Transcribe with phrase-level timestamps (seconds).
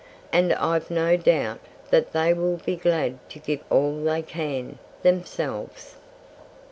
[0.33, 1.59] "And I've no doubt
[1.91, 5.93] that they will be glad to give all they can, themselves."